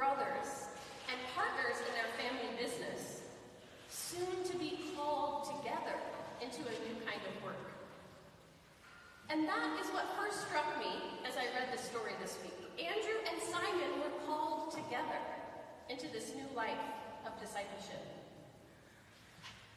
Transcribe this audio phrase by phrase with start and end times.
[0.00, 0.64] brothers
[1.12, 3.20] and partners in their family business,
[3.92, 5.92] soon to be called together
[6.40, 7.68] into a new kind of work.
[9.28, 12.56] And that is what first struck me as I read the story this week.
[12.80, 15.20] Andrew and Simon were called together
[15.90, 16.80] into this new life
[17.28, 18.00] of discipleship.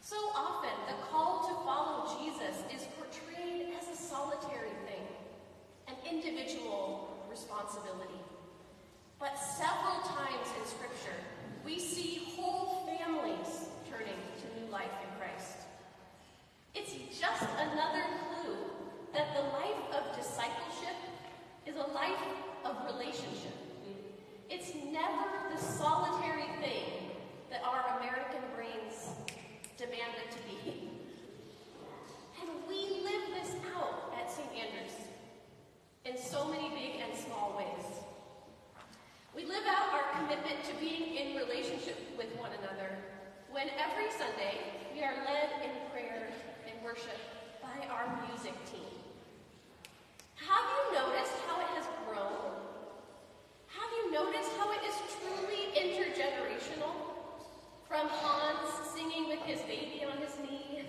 [0.00, 5.04] So often, the call to follow Jesus is portrayed as a solitary thing,
[5.88, 8.16] an individual responsibility.
[9.18, 11.16] But several times in Scripture,
[11.64, 15.56] we see whole families turning to new life in Christ.
[16.74, 18.56] It's just another clue
[19.14, 20.96] that the life of discipleship
[21.64, 22.28] is a life
[22.66, 23.56] of relationship.
[24.50, 27.10] It's never the solitary thing
[27.50, 29.16] that our American brains
[29.78, 30.90] demand it to be.
[32.42, 34.48] And we live this out at St.
[34.52, 34.92] Andrews
[36.04, 37.96] in so many big and small ways.
[39.36, 42.88] We live out our commitment to being in relationship with one another
[43.52, 44.56] when every Sunday
[44.94, 46.32] we are led in prayer
[46.64, 47.20] and worship
[47.60, 48.96] by our music team.
[50.36, 52.48] Have you noticed how it has grown?
[53.76, 56.96] Have you noticed how it is truly intergenerational?
[57.86, 60.84] From Hans singing with his baby on his knee,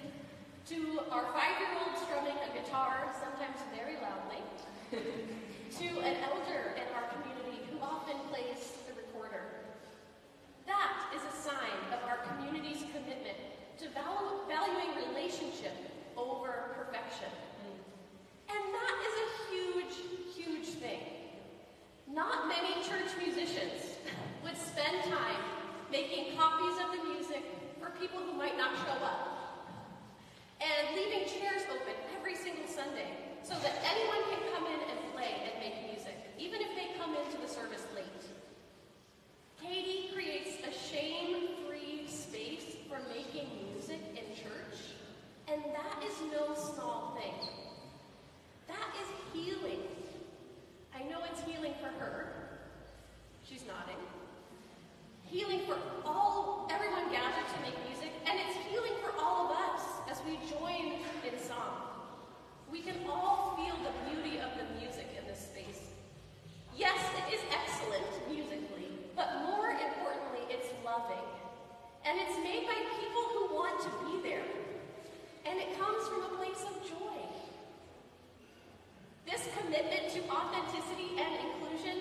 [0.70, 4.44] to our five-year-old strumming a guitar, sometimes very loudly,
[5.80, 9.42] to an elder in our community who often plays the recorder.
[10.66, 13.40] That is a sign of our community's commitment
[13.80, 15.74] to val- valuing relationship
[16.18, 17.32] over perfection.
[18.50, 19.96] And that is a huge,
[20.36, 21.00] huge thing.
[22.12, 23.96] Not many church musicians
[24.44, 25.44] would spend time
[25.92, 27.44] making copies of the music
[27.80, 29.47] for people who might not show up,
[30.62, 33.10] and leaving chairs open every single Sunday
[33.44, 37.16] so that anyone can come in and play and make music, even if they come
[37.16, 38.06] into the service late.
[39.62, 44.96] Katie creates a shame-free space for making music in church,
[45.48, 47.50] and that is no small thing.
[48.68, 49.82] That is healing.
[50.96, 52.34] I know it's healing for her.
[53.48, 54.02] She's nodding.
[55.24, 59.84] Healing for all, everyone gathered to make music, and it's healing for all of us
[60.12, 60.94] as we join
[61.28, 61.84] in song.
[62.72, 65.92] We can all feel the beauty of the music in this space.
[66.76, 71.28] Yes, it is excellent musically, but more importantly, it's loving.
[72.06, 74.48] And it's made by people who want to be there.
[75.46, 77.20] And it comes from a place of joy.
[79.26, 82.00] This commitment to authenticity and inclusion,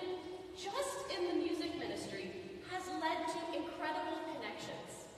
[0.55, 2.31] just in the music ministry,
[2.71, 5.11] has led to incredible connections.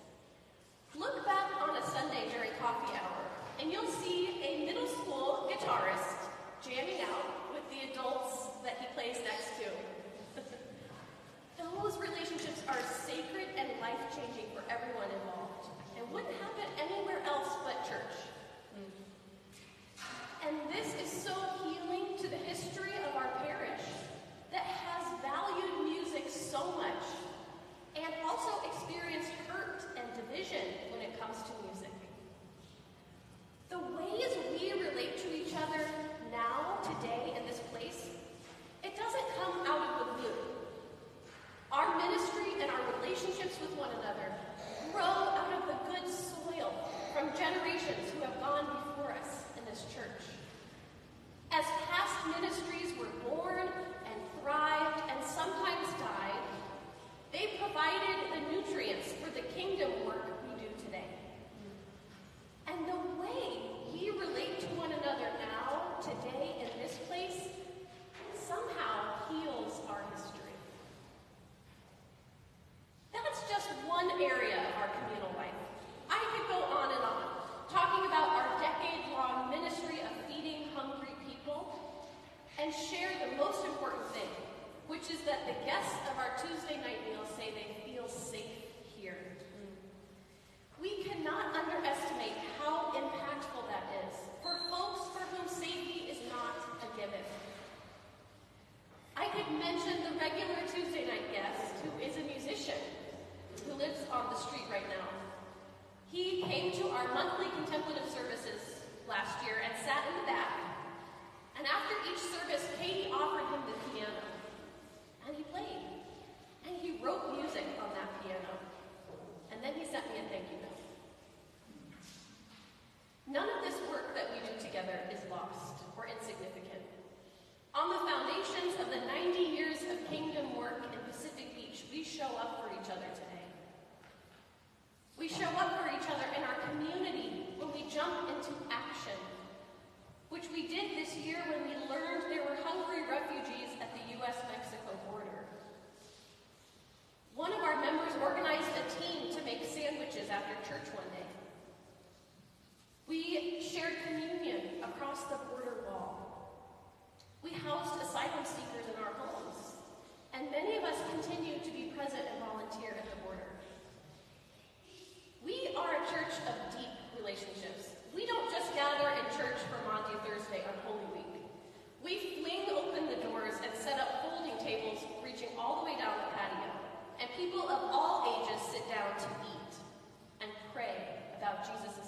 [0.98, 3.22] Look back on a Sunday during coffee hour,
[3.62, 6.26] and you'll see a middle school guitarist
[6.66, 9.70] jamming out with the adults that he plays next to.
[11.62, 15.70] Those relationships are sacred and life-changing for everyone involved,
[16.02, 18.29] and wouldn't happen anywhere else but church.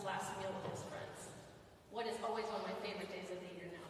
[0.03, 1.29] last meal with his friends.
[1.93, 3.89] What is always one of my favorite days of the year now.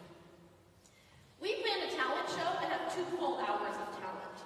[1.40, 4.36] We plan a talent show and have two full hours of talent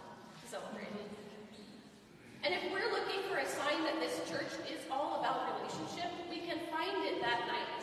[0.46, 1.10] celebrated.
[2.46, 6.46] And if we're looking for a sign that this church is all about relationship, we
[6.46, 7.82] can find it that night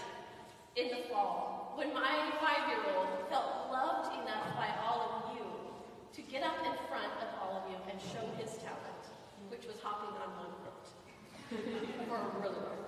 [0.80, 5.46] in the fall when my five-year-old felt loved enough by all of you
[6.16, 9.04] to get up in front of all of you and show his talent,
[9.50, 10.88] which was hopping on one foot
[12.08, 12.83] for a really long